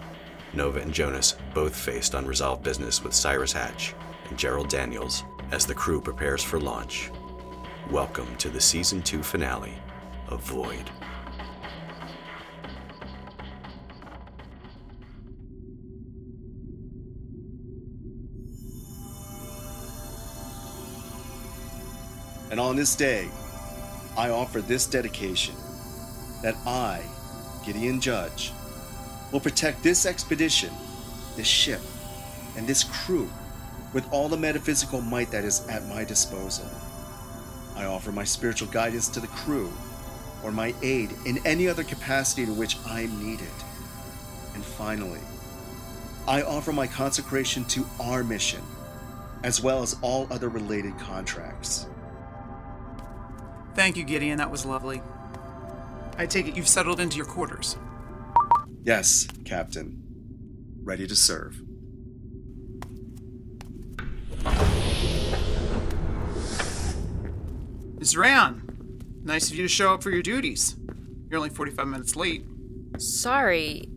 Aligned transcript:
Nova 0.52 0.80
and 0.80 0.92
Jonas 0.92 1.36
both 1.54 1.74
faced 1.74 2.12
unresolved 2.12 2.62
business 2.62 3.02
with 3.02 3.14
Cyrus 3.14 3.54
Hatch 3.54 3.94
and 4.28 4.38
Gerald 4.38 4.68
Daniels 4.68 5.24
as 5.50 5.64
the 5.64 5.74
crew 5.74 5.98
prepares 5.98 6.44
for 6.44 6.60
launch. 6.60 7.10
Welcome 7.90 8.36
to 8.36 8.50
the 8.50 8.60
season 8.60 9.00
2 9.00 9.22
finale 9.22 9.78
of 10.28 10.42
Void. 10.42 10.90
And 22.50 22.58
on 22.58 22.76
this 22.76 22.96
day, 22.96 23.28
I 24.16 24.30
offer 24.30 24.60
this 24.60 24.86
dedication 24.86 25.54
that 26.42 26.56
I, 26.66 27.02
Gideon 27.64 28.00
Judge, 28.00 28.52
will 29.30 29.40
protect 29.40 29.82
this 29.82 30.04
expedition, 30.06 30.70
this 31.36 31.46
ship, 31.46 31.80
and 32.56 32.66
this 32.66 32.84
crew 32.84 33.30
with 33.92 34.10
all 34.12 34.28
the 34.28 34.36
metaphysical 34.36 35.00
might 35.00 35.30
that 35.30 35.44
is 35.44 35.66
at 35.68 35.86
my 35.86 36.04
disposal. 36.04 36.68
I 37.76 37.84
offer 37.84 38.12
my 38.12 38.24
spiritual 38.24 38.68
guidance 38.68 39.08
to 39.10 39.20
the 39.20 39.26
crew 39.28 39.72
or 40.42 40.50
my 40.50 40.74
aid 40.82 41.10
in 41.26 41.38
any 41.46 41.68
other 41.68 41.84
capacity 41.84 42.46
to 42.46 42.52
which 42.52 42.76
I 42.86 43.02
am 43.02 43.24
needed. 43.24 43.48
And 44.54 44.64
finally, 44.64 45.20
I 46.26 46.42
offer 46.42 46.72
my 46.72 46.86
consecration 46.86 47.64
to 47.66 47.86
our 48.00 48.22
mission, 48.24 48.62
as 49.42 49.62
well 49.62 49.82
as 49.82 49.96
all 50.02 50.26
other 50.30 50.48
related 50.48 50.98
contracts. 50.98 51.86
Thank 53.74 53.96
you, 53.96 54.04
Gideon. 54.04 54.38
That 54.38 54.50
was 54.50 54.64
lovely. 54.66 55.00
I 56.18 56.26
take 56.26 56.46
it 56.48 56.56
you've 56.56 56.68
settled 56.68 57.00
into 57.00 57.16
your 57.16 57.26
quarters. 57.26 57.76
Yes, 58.82 59.26
Captain. 59.44 60.02
Ready 60.82 61.06
to 61.06 61.16
serve. 61.16 61.62
Ms. 67.98 68.16
Rayon, 68.16 68.62
nice 69.24 69.50
of 69.50 69.56
you 69.56 69.62
to 69.62 69.68
show 69.68 69.92
up 69.94 70.02
for 70.02 70.10
your 70.10 70.22
duties. 70.22 70.76
You're 71.28 71.38
only 71.38 71.50
45 71.50 71.86
minutes 71.86 72.16
late. 72.16 72.44
Sorry. 72.98 73.88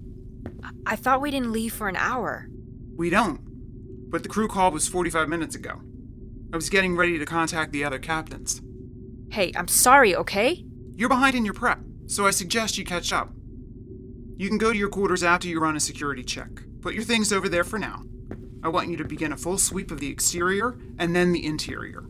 I- 0.64 0.70
I 0.86 0.96
thought 0.96 1.22
we 1.22 1.32
didn't 1.32 1.52
leave 1.52 1.74
for 1.74 1.88
an 1.88 1.96
hour. 1.96 2.48
We 2.96 3.10
don't. 3.10 3.40
But 4.10 4.24
the 4.24 4.30
crew 4.30 4.48
call 4.48 4.72
was 4.72 4.88
45 4.88 5.30
minutes 5.30 5.56
ago. 5.56 5.82
I 6.52 6.56
was 6.56 6.70
getting 6.70 6.96
ready 6.96 7.18
to 7.18 7.26
contact 7.26 7.72
the 7.72 7.84
other 7.84 7.98
captains. 8.00 8.62
Hey, 9.34 9.52
I'm 9.56 9.68
sorry, 9.68 10.16
okay? 10.16 10.64
You're 10.94 11.10
behind 11.10 11.36
in 11.36 11.44
your 11.44 11.56
prep, 11.56 11.80
so 12.06 12.28
I 12.28 12.30
suggest 12.30 12.78
you 12.78 12.86
catch 12.86 13.12
up. 13.12 13.32
You 14.38 14.48
can 14.48 14.60
go 14.60 14.72
to 14.72 14.78
your 14.78 14.90
quarters 14.90 15.24
after 15.24 15.48
you 15.48 15.60
run 15.60 15.76
a 15.76 15.80
security 15.80 16.24
check. 16.24 16.50
Put 16.82 16.94
your 16.94 17.04
things 17.04 17.34
over 17.34 17.50
there 17.50 17.64
for 17.64 17.80
now. 17.80 18.04
I 18.64 18.68
want 18.68 18.90
you 18.90 18.98
to 18.98 19.04
begin 19.04 19.32
a 19.32 19.38
full 19.38 19.58
sweep 19.58 19.90
of 19.90 20.00
the 20.00 20.12
exterior 20.12 20.78
and 21.00 21.16
then 21.16 21.32
the 21.32 21.44
interior. 21.44 22.06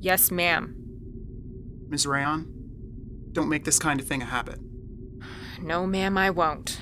Yes, 0.00 0.30
ma'am. 0.30 0.74
Ms. 1.90 2.06
Rayon, 2.06 2.46
don't 3.32 3.50
make 3.50 3.64
this 3.64 3.78
kind 3.78 4.00
of 4.00 4.08
thing 4.08 4.22
a 4.22 4.24
habit. 4.24 4.60
No, 5.60 5.86
ma'am, 5.86 6.16
I 6.16 6.30
won't. 6.30 6.80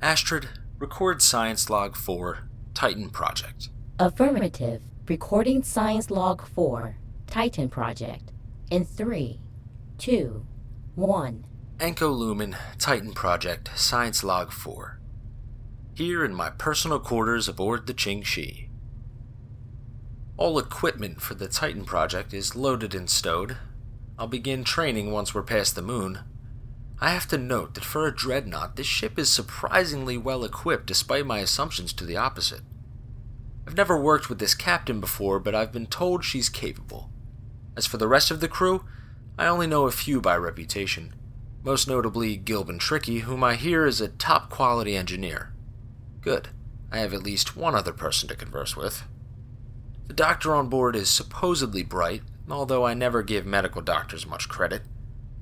Astrid, 0.00 0.48
record 0.78 1.20
science 1.20 1.68
log 1.68 1.96
4, 1.96 2.48
Titan 2.72 3.10
Project. 3.10 3.68
Affirmative. 3.98 4.82
Recording 5.08 5.62
Science 5.62 6.10
Log 6.10 6.46
4, 6.46 6.98
Titan 7.26 7.70
Project. 7.70 8.30
In 8.70 8.84
3, 8.84 9.40
2, 9.96 10.46
1. 10.96 11.44
Enko 11.78 12.14
Lumen, 12.14 12.58
Titan 12.76 13.12
Project, 13.14 13.70
Science 13.74 14.22
Log 14.22 14.52
4. 14.52 15.00
Here 15.94 16.26
in 16.26 16.34
my 16.34 16.50
personal 16.50 16.98
quarters 16.98 17.48
aboard 17.48 17.86
the 17.86 17.94
Qingxi. 17.94 18.68
All 20.36 20.58
equipment 20.58 21.22
for 21.22 21.34
the 21.34 21.48
Titan 21.48 21.86
Project 21.86 22.34
is 22.34 22.54
loaded 22.54 22.94
and 22.94 23.08
stowed. 23.08 23.56
I'll 24.18 24.26
begin 24.26 24.62
training 24.62 25.10
once 25.10 25.34
we're 25.34 25.42
past 25.42 25.74
the 25.74 25.80
moon. 25.80 26.18
I 27.00 27.12
have 27.12 27.28
to 27.28 27.38
note 27.38 27.72
that 27.72 27.84
for 27.84 28.06
a 28.06 28.14
dreadnought, 28.14 28.76
this 28.76 28.86
ship 28.86 29.18
is 29.18 29.30
surprisingly 29.30 30.18
well 30.18 30.44
equipped 30.44 30.84
despite 30.84 31.24
my 31.24 31.38
assumptions 31.38 31.94
to 31.94 32.04
the 32.04 32.18
opposite. 32.18 32.60
I've 33.66 33.76
never 33.76 34.00
worked 34.00 34.28
with 34.28 34.38
this 34.38 34.54
captain 34.54 35.00
before, 35.00 35.40
but 35.40 35.54
I've 35.54 35.72
been 35.72 35.86
told 35.86 36.24
she's 36.24 36.48
capable. 36.48 37.10
As 37.76 37.86
for 37.86 37.96
the 37.96 38.08
rest 38.08 38.30
of 38.30 38.40
the 38.40 38.48
crew, 38.48 38.84
I 39.38 39.46
only 39.46 39.66
know 39.66 39.86
a 39.86 39.92
few 39.92 40.20
by 40.20 40.36
reputation, 40.36 41.14
most 41.64 41.88
notably 41.88 42.38
Gilban 42.38 42.78
Trickey, 42.78 43.20
whom 43.20 43.42
I 43.42 43.56
hear 43.56 43.84
is 43.84 44.00
a 44.00 44.08
top 44.08 44.50
quality 44.50 44.96
engineer. 44.96 45.52
Good, 46.20 46.48
I 46.92 46.98
have 46.98 47.12
at 47.12 47.24
least 47.24 47.56
one 47.56 47.74
other 47.74 47.92
person 47.92 48.28
to 48.28 48.36
converse 48.36 48.76
with. 48.76 49.02
The 50.06 50.14
doctor 50.14 50.54
on 50.54 50.68
board 50.68 50.94
is 50.94 51.10
supposedly 51.10 51.82
bright, 51.82 52.22
although 52.48 52.86
I 52.86 52.94
never 52.94 53.22
give 53.22 53.44
medical 53.44 53.82
doctors 53.82 54.26
much 54.26 54.48
credit. 54.48 54.82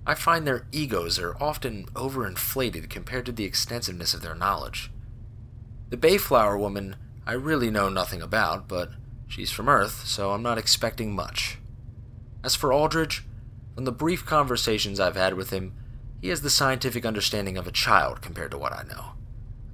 I 0.06 0.14
find 0.14 0.46
their 0.46 0.66
egos 0.72 1.18
are 1.18 1.36
often 1.41 1.86
overinflated 1.94 2.88
compared 2.91 3.26
to 3.26 3.32
the 3.32 3.44
extensiveness 3.44 4.14
of 4.14 4.22
their 4.22 4.34
knowledge. 4.34 4.91
The 5.91 5.96
Bayflower 5.96 6.58
woman 6.58 6.96
I 7.26 7.32
really 7.32 7.70
know 7.70 7.88
nothing 7.88 8.20
about, 8.20 8.68
but 8.68 8.90
she's 9.26 9.50
from 9.50 9.68
Earth, 9.68 10.06
so 10.06 10.32
I'm 10.32 10.42
not 10.42 10.58
expecting 10.58 11.14
much. 11.14 11.58
As 12.42 12.54
for 12.54 12.72
Aldridge, 12.72 13.24
from 13.74 13.84
the 13.84 13.92
brief 13.92 14.26
conversations 14.26 15.00
I've 15.00 15.16
had 15.16 15.34
with 15.34 15.50
him, 15.50 15.72
he 16.20 16.28
has 16.28 16.42
the 16.42 16.50
scientific 16.50 17.04
understanding 17.04 17.56
of 17.56 17.66
a 17.66 17.72
child 17.72 18.22
compared 18.22 18.50
to 18.50 18.58
what 18.58 18.72
I 18.72 18.82
know. 18.82 19.12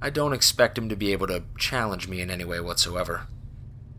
I 0.01 0.09
don't 0.09 0.33
expect 0.33 0.77
him 0.77 0.89
to 0.89 0.95
be 0.95 1.11
able 1.11 1.27
to 1.27 1.43
challenge 1.57 2.07
me 2.07 2.21
in 2.21 2.31
any 2.31 2.45
way 2.45 2.59
whatsoever. 2.59 3.27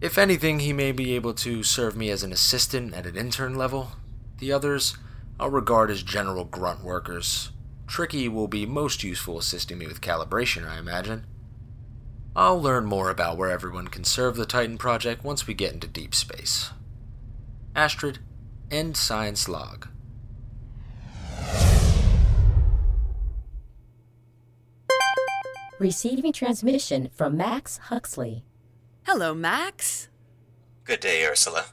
If 0.00 0.18
anything, 0.18 0.58
he 0.58 0.72
may 0.72 0.90
be 0.90 1.14
able 1.14 1.34
to 1.34 1.62
serve 1.62 1.96
me 1.96 2.10
as 2.10 2.22
an 2.22 2.32
assistant 2.32 2.92
at 2.94 3.06
an 3.06 3.16
intern 3.16 3.54
level. 3.54 3.92
The 4.38 4.52
others 4.52 4.96
I'll 5.38 5.50
regard 5.50 5.90
as 5.90 6.02
general 6.02 6.44
grunt 6.44 6.82
workers. 6.82 7.52
Trickey 7.86 8.28
will 8.28 8.48
be 8.48 8.66
most 8.66 9.04
useful 9.04 9.38
assisting 9.38 9.78
me 9.78 9.86
with 9.86 10.00
calibration, 10.00 10.68
I 10.68 10.78
imagine. 10.78 11.26
I'll 12.34 12.60
learn 12.60 12.86
more 12.86 13.10
about 13.10 13.36
where 13.36 13.50
everyone 13.50 13.88
can 13.88 14.04
serve 14.04 14.36
the 14.36 14.46
Titan 14.46 14.78
project 14.78 15.22
once 15.22 15.46
we 15.46 15.52
get 15.52 15.74
into 15.74 15.86
deep 15.86 16.14
space. 16.14 16.70
Astrid, 17.76 18.20
end 18.70 18.96
science 18.96 19.50
log. 19.50 19.88
Receiving 25.78 26.32
transmission 26.32 27.10
from 27.14 27.36
Max 27.36 27.76
Huxley. 27.88 28.44
Hello, 29.02 29.34
Max. 29.34 30.08
Good 30.84 31.00
day, 31.00 31.26
Ursula. 31.26 31.66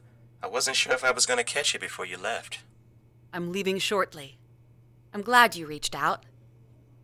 I 0.44 0.48
wasn't 0.48 0.76
sure 0.76 0.94
if 0.94 1.06
I 1.06 1.12
was 1.12 1.26
going 1.26 1.38
to 1.38 1.44
catch 1.44 1.74
you 1.74 1.80
before 1.80 2.06
you 2.06 2.18
left. 2.18 2.60
I'm 3.32 3.52
leaving 3.52 3.78
shortly. 3.78 4.40
I'm 5.14 5.22
glad 5.22 5.56
you 5.56 5.68
reached 5.68 5.96
out. 5.96 6.26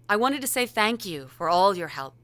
I 0.10 0.18
wanted 0.18 0.42
to 0.42 0.48
say 0.48 0.66
thank 0.66 1.06
you 1.06 1.28
for 1.28 1.48
all 1.48 1.78
your 1.78 1.90
help. 1.90 2.16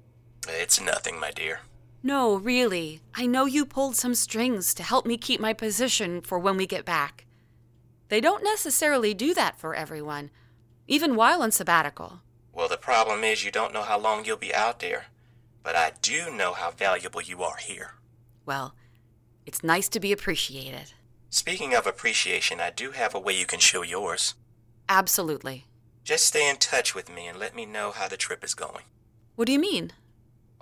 It's 0.47 0.81
nothing, 0.81 1.19
my 1.19 1.31
dear. 1.31 1.59
No, 2.03 2.35
really. 2.35 3.01
I 3.13 3.27
know 3.27 3.45
you 3.45 3.65
pulled 3.65 3.95
some 3.95 4.15
strings 4.15 4.73
to 4.73 4.83
help 4.83 5.05
me 5.05 5.17
keep 5.17 5.39
my 5.39 5.53
position 5.53 6.21
for 6.21 6.39
when 6.39 6.57
we 6.57 6.65
get 6.65 6.83
back. 6.83 7.25
They 8.09 8.19
don't 8.19 8.43
necessarily 8.43 9.13
do 9.13 9.33
that 9.35 9.57
for 9.57 9.75
everyone, 9.75 10.31
even 10.87 11.15
while 11.15 11.41
on 11.41 11.51
sabbatical. 11.51 12.21
Well, 12.53 12.67
the 12.67 12.77
problem 12.77 13.23
is 13.23 13.45
you 13.45 13.51
don't 13.51 13.73
know 13.73 13.83
how 13.83 13.99
long 13.99 14.25
you'll 14.25 14.37
be 14.37 14.53
out 14.53 14.79
there. 14.79 15.05
But 15.63 15.75
I 15.75 15.93
do 16.01 16.31
know 16.31 16.53
how 16.53 16.71
valuable 16.71 17.21
you 17.21 17.43
are 17.43 17.57
here. 17.57 17.93
Well, 18.45 18.73
it's 19.45 19.63
nice 19.63 19.87
to 19.89 19.99
be 19.99 20.11
appreciated. 20.11 20.93
Speaking 21.29 21.75
of 21.75 21.85
appreciation, 21.85 22.59
I 22.59 22.71
do 22.71 22.91
have 22.91 23.13
a 23.13 23.19
way 23.19 23.37
you 23.37 23.45
can 23.45 23.59
show 23.59 23.83
yours. 23.83 24.33
Absolutely. 24.89 25.67
Just 26.03 26.25
stay 26.25 26.49
in 26.49 26.57
touch 26.57 26.95
with 26.95 27.13
me 27.13 27.27
and 27.27 27.37
let 27.37 27.55
me 27.55 27.65
know 27.65 27.91
how 27.91 28.07
the 28.07 28.17
trip 28.17 28.43
is 28.43 28.55
going. 28.55 28.83
What 29.35 29.45
do 29.45 29.53
you 29.53 29.59
mean? 29.59 29.93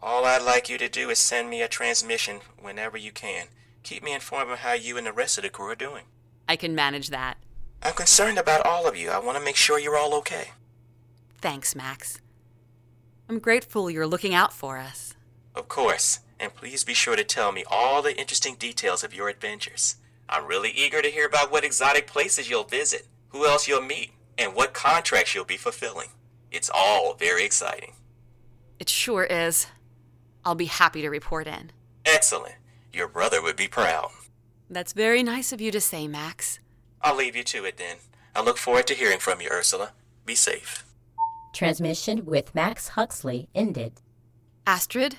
All 0.02 0.24
I'd 0.26 0.42
like 0.42 0.70
you 0.70 0.78
to 0.78 0.88
do 0.88 1.10
is 1.10 1.20
send 1.20 1.50
me 1.50 1.62
a 1.62 1.68
transmission 1.68 2.40
whenever 2.58 2.98
you 2.98 3.12
can. 3.12 3.48
Keep 3.84 4.04
me 4.04 4.14
informed 4.14 4.50
of 4.50 4.60
how 4.60 4.74
you 4.74 4.98
and 4.98 5.06
the 5.06 5.12
rest 5.12 5.38
of 5.38 5.44
the 5.44 5.50
crew 5.50 5.68
are 5.68 5.76
doing. 5.76 6.06
I 6.48 6.56
can 6.56 6.74
manage 6.74 7.10
that. 7.10 7.38
I'm 7.84 7.94
concerned 7.94 8.38
about 8.38 8.66
all 8.66 8.88
of 8.88 8.96
you. 8.96 9.10
I 9.10 9.20
want 9.20 9.38
to 9.38 9.44
make 9.44 9.58
sure 9.58 9.78
you're 9.78 9.98
all 9.98 10.14
okay. 10.16 10.52
Thanks, 11.42 11.76
Max. 11.76 12.20
I'm 13.28 13.40
grateful 13.40 13.90
you're 13.90 14.08
looking 14.08 14.34
out 14.34 14.54
for 14.54 14.78
us. 14.78 15.16
Of 15.54 15.68
course, 15.68 16.20
and 16.40 16.56
please 16.56 16.84
be 16.84 16.94
sure 16.94 17.16
to 17.16 17.24
tell 17.24 17.52
me 17.52 17.66
all 17.70 18.02
the 18.02 18.18
interesting 18.18 18.56
details 18.56 19.04
of 19.04 19.14
your 19.14 19.28
adventures. 19.28 19.98
I'm 20.30 20.46
really 20.46 20.72
eager 20.72 21.02
to 21.02 21.10
hear 21.10 21.26
about 21.26 21.52
what 21.52 21.66
exotic 21.66 22.08
places 22.08 22.50
you'll 22.50 22.64
visit, 22.64 23.08
who 23.30 23.46
else 23.46 23.68
you'll 23.68 23.82
meet, 23.82 24.12
and 24.38 24.56
what 24.56 24.74
contracts 24.74 25.36
you'll 25.36 25.46
be 25.46 25.58
fulfilling. 25.58 26.10
It's 26.52 26.70
all 26.74 27.16
very 27.16 27.44
exciting. 27.44 27.94
It 28.80 28.90
sure 28.90 29.26
is. 29.26 29.68
I'll 30.46 30.56
be 30.56 30.66
happy 30.66 31.02
to 31.02 31.10
report 31.10 31.48
in. 31.48 31.72
Excellent. 32.06 32.56
Your 32.94 33.08
brother 33.08 33.42
would 33.42 33.56
be 33.56 33.68
proud. 33.68 34.12
That's 34.70 34.94
very 34.94 35.24
nice 35.24 35.52
of 35.52 35.62
you 35.62 35.72
to 35.72 35.82
say, 35.82 36.08
Max. 36.08 36.60
I'll 37.02 37.16
leave 37.16 37.36
you 37.36 37.44
to 37.46 37.66
it 37.66 37.78
then. 37.78 37.98
I 38.36 38.42
look 38.42 38.58
forward 38.58 38.88
to 38.88 38.94
hearing 38.94 39.20
from 39.20 39.42
you, 39.42 39.50
Ursula. 39.52 39.94
Be 40.26 40.36
safe. 40.36 40.86
Transmission 41.54 42.26
with 42.26 42.54
Max 42.54 42.90
Huxley 42.90 43.50
ended. 43.56 44.02
Astrid? 44.68 45.18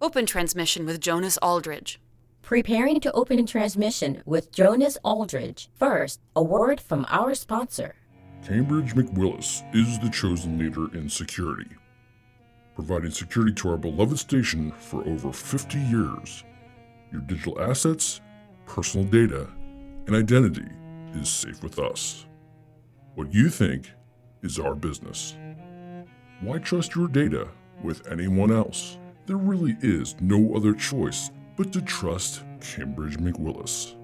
Open 0.00 0.26
transmission 0.26 0.84
with 0.84 1.00
Jonas 1.00 1.38
Aldridge. 1.38 2.00
Preparing 2.42 3.00
to 3.00 3.12
open 3.12 3.46
transmission 3.46 4.22
with 4.26 4.52
Jonas 4.52 4.98
Aldridge. 5.02 5.70
First, 5.74 6.20
a 6.36 6.42
word 6.42 6.78
from 6.80 7.06
our 7.08 7.34
sponsor. 7.34 7.94
Cambridge 8.46 8.94
McWillis 8.94 9.62
is 9.74 9.98
the 10.00 10.10
chosen 10.10 10.58
leader 10.58 10.94
in 10.94 11.08
security, 11.08 11.70
providing 12.74 13.10
security 13.10 13.52
to 13.54 13.70
our 13.70 13.76
beloved 13.76 14.18
station 14.18 14.72
for 14.72 15.06
over 15.06 15.32
50 15.32 15.78
years. 15.78 16.44
Your 17.12 17.20
digital 17.22 17.60
assets, 17.60 18.20
personal 18.66 19.06
data, 19.06 19.46
and 20.06 20.16
identity 20.16 20.68
is 21.14 21.28
safe 21.28 21.62
with 21.62 21.78
us. 21.78 22.26
What 23.14 23.32
you 23.32 23.48
think 23.48 23.90
is 24.42 24.58
our 24.58 24.74
business. 24.74 25.36
Why 26.40 26.58
trust 26.58 26.94
your 26.94 27.08
data 27.08 27.48
with 27.82 28.06
anyone 28.10 28.50
else? 28.50 28.98
There 29.26 29.36
really 29.36 29.76
is 29.80 30.16
no 30.20 30.54
other 30.54 30.74
choice 30.74 31.30
but 31.56 31.72
to 31.72 31.80
trust 31.80 32.42
Cambridge 32.60 33.16
McWillis. 33.18 33.94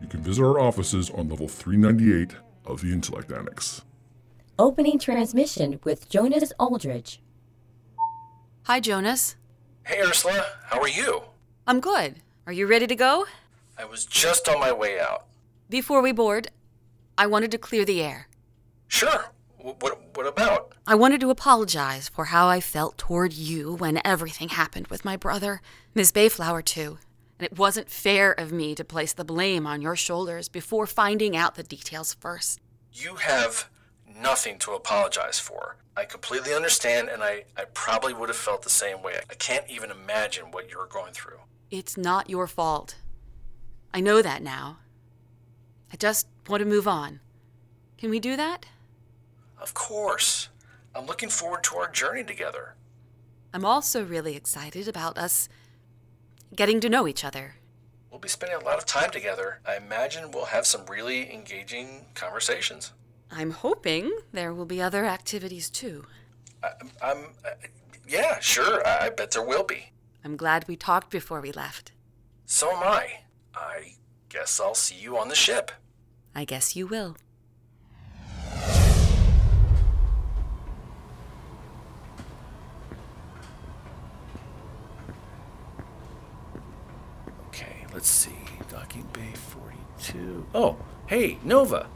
You 0.00 0.06
can 0.08 0.20
visit 0.20 0.44
our 0.44 0.60
offices 0.60 1.10
on 1.10 1.28
level 1.28 1.48
398 1.48 2.36
of 2.66 2.82
the 2.82 2.92
Intellect 2.92 3.32
Annex. 3.32 3.82
Opening 4.58 4.98
transmission 4.98 5.80
with 5.84 6.08
Jonas 6.08 6.52
Aldridge. 6.58 7.20
Hi, 8.66 8.80
Jonas. 8.80 9.36
Hey, 9.84 10.00
Ursula, 10.02 10.44
how 10.64 10.80
are 10.80 10.88
you? 10.88 11.22
I'm 11.68 11.78
good. 11.78 12.16
Are 12.48 12.52
you 12.52 12.66
ready 12.66 12.88
to 12.88 12.96
go? 12.96 13.26
I 13.78 13.84
was 13.84 14.04
just 14.04 14.48
on 14.48 14.58
my 14.58 14.72
way 14.72 14.98
out. 14.98 15.26
Before 15.70 16.02
we 16.02 16.10
board, 16.10 16.48
I 17.16 17.28
wanted 17.28 17.52
to 17.52 17.58
clear 17.58 17.84
the 17.84 18.02
air. 18.02 18.26
Sure. 18.88 19.26
W- 19.58 19.76
what, 19.78 20.16
what 20.16 20.26
about? 20.26 20.74
I 20.84 20.96
wanted 20.96 21.20
to 21.20 21.30
apologize 21.30 22.08
for 22.08 22.24
how 22.24 22.48
I 22.48 22.60
felt 22.60 22.98
toward 22.98 23.32
you 23.32 23.74
when 23.76 24.00
everything 24.04 24.48
happened 24.48 24.88
with 24.88 25.04
my 25.04 25.16
brother, 25.16 25.60
Miss 25.94 26.10
Bayflower, 26.10 26.64
too. 26.64 26.98
And 27.38 27.46
it 27.46 27.56
wasn't 27.56 27.88
fair 27.88 28.32
of 28.32 28.50
me 28.50 28.74
to 28.74 28.84
place 28.84 29.12
the 29.12 29.24
blame 29.24 29.64
on 29.64 29.80
your 29.80 29.94
shoulders 29.94 30.48
before 30.48 30.88
finding 30.88 31.36
out 31.36 31.54
the 31.54 31.62
details 31.62 32.14
first. 32.14 32.60
You 32.92 33.14
have 33.14 33.68
nothing 34.20 34.58
to 34.60 34.72
apologize 34.72 35.38
for. 35.38 35.76
I 35.96 36.04
completely 36.04 36.52
understand, 36.52 37.08
and 37.08 37.22
I, 37.22 37.44
I 37.56 37.64
probably 37.72 38.12
would 38.12 38.28
have 38.28 38.36
felt 38.36 38.62
the 38.62 38.70
same 38.70 39.02
way. 39.02 39.20
I 39.30 39.34
can't 39.34 39.64
even 39.68 39.90
imagine 39.90 40.50
what 40.50 40.70
you're 40.70 40.86
going 40.86 41.12
through. 41.12 41.38
It's 41.70 41.96
not 41.96 42.30
your 42.30 42.46
fault. 42.46 42.96
I 43.94 44.00
know 44.00 44.20
that 44.20 44.42
now. 44.42 44.78
I 45.92 45.96
just 45.96 46.26
want 46.48 46.60
to 46.60 46.68
move 46.68 46.86
on. 46.86 47.20
Can 47.98 48.10
we 48.10 48.20
do 48.20 48.36
that? 48.36 48.66
Of 49.58 49.72
course. 49.72 50.48
I'm 50.94 51.06
looking 51.06 51.28
forward 51.28 51.64
to 51.64 51.76
our 51.76 51.90
journey 51.90 52.24
together. 52.24 52.74
I'm 53.54 53.64
also 53.64 54.04
really 54.04 54.36
excited 54.36 54.86
about 54.88 55.16
us 55.16 55.48
getting 56.54 56.80
to 56.80 56.88
know 56.88 57.08
each 57.08 57.24
other. 57.24 57.56
We'll 58.10 58.20
be 58.20 58.28
spending 58.28 58.60
a 58.60 58.64
lot 58.64 58.78
of 58.78 58.86
time 58.86 59.10
together. 59.10 59.60
I 59.66 59.76
imagine 59.76 60.30
we'll 60.30 60.46
have 60.46 60.66
some 60.66 60.86
really 60.86 61.32
engaging 61.32 62.06
conversations. 62.14 62.92
I'm 63.30 63.50
hoping 63.50 64.16
there 64.32 64.54
will 64.54 64.66
be 64.66 64.80
other 64.80 65.04
activities 65.04 65.68
too. 65.68 66.04
I, 66.62 66.70
I'm, 67.02 67.18
uh, 67.44 67.50
yeah, 68.08 68.38
sure. 68.40 68.86
I, 68.86 69.06
I 69.06 69.10
bet 69.10 69.32
there 69.32 69.42
will 69.42 69.64
be. 69.64 69.92
I'm 70.24 70.36
glad 70.36 70.66
we 70.68 70.76
talked 70.76 71.10
before 71.10 71.40
we 71.40 71.52
left. 71.52 71.92
So 72.46 72.70
am 72.70 72.82
I. 72.82 73.20
I 73.54 73.94
guess 74.28 74.60
I'll 74.60 74.74
see 74.74 74.96
you 74.96 75.18
on 75.18 75.28
the 75.28 75.34
ship. 75.34 75.70
I 76.34 76.44
guess 76.44 76.76
you 76.76 76.86
will. 76.86 77.16
Okay, 87.48 87.86
let's 87.92 88.08
see. 88.08 88.30
Docking 88.68 89.06
Bay 89.12 89.32
42. 89.34 90.46
Oh, 90.54 90.76
hey, 91.06 91.38
Nova. 91.42 91.88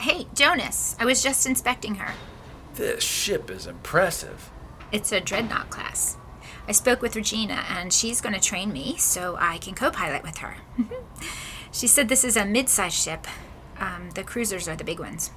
Hey, 0.00 0.28
Jonas. 0.32 0.94
I 1.00 1.04
was 1.04 1.24
just 1.24 1.44
inspecting 1.44 1.96
her. 1.96 2.14
This 2.74 3.02
ship 3.02 3.50
is 3.50 3.66
impressive. 3.66 4.48
It's 4.92 5.10
a 5.10 5.20
dreadnought 5.20 5.70
class. 5.70 6.16
I 6.68 6.72
spoke 6.72 7.02
with 7.02 7.16
Regina, 7.16 7.64
and 7.68 7.92
she's 7.92 8.20
going 8.20 8.34
to 8.34 8.40
train 8.40 8.72
me 8.72 8.96
so 8.96 9.36
I 9.40 9.58
can 9.58 9.74
co 9.74 9.90
pilot 9.90 10.22
with 10.22 10.38
her. 10.38 10.58
she 11.72 11.88
said 11.88 12.08
this 12.08 12.22
is 12.22 12.36
a 12.36 12.44
mid 12.44 12.68
sized 12.68 12.94
ship. 12.94 13.26
Um, 13.80 14.10
the 14.14 14.22
cruisers 14.22 14.68
are 14.68 14.76
the 14.76 14.84
big 14.84 15.00
ones. 15.00 15.32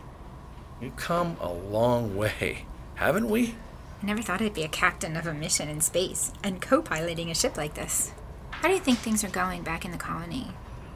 We've 0.79 0.95
come 0.95 1.37
a 1.39 1.51
long 1.51 2.15
way, 2.15 2.65
haven't 2.95 3.29
we? 3.29 3.55
I 4.03 4.05
never 4.05 4.21
thought 4.21 4.41
I'd 4.43 4.53
be 4.53 4.63
a 4.63 4.67
captain 4.67 5.17
of 5.17 5.25
a 5.25 5.33
mission 5.33 5.69
in 5.69 5.81
space 5.81 6.33
and 6.43 6.61
co 6.61 6.83
piloting 6.83 7.31
a 7.31 7.35
ship 7.35 7.57
like 7.57 7.73
this. 7.73 8.11
How 8.51 8.67
do 8.67 8.75
you 8.75 8.79
think 8.79 8.99
things 8.99 9.23
are 9.23 9.29
going 9.29 9.63
back 9.63 9.85
in 9.85 9.91
the 9.91 9.97
colony? 9.97 10.49